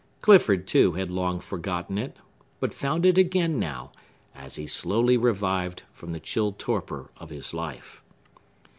Clifford, 0.21 0.65
too, 0.65 0.93
had 0.93 1.11
long 1.11 1.39
forgotten 1.39 1.95
it; 1.99 2.17
but 2.59 2.73
found 2.73 3.05
it 3.05 3.19
again 3.19 3.59
now, 3.59 3.91
as 4.33 4.55
he 4.55 4.65
slowly 4.65 5.15
revived 5.15 5.83
from 5.93 6.11
the 6.11 6.19
chill 6.19 6.53
torpor 6.57 7.11
of 7.17 7.29
his 7.29 7.53
life. 7.53 8.03